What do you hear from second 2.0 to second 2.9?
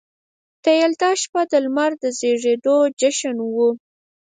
د زیږیدو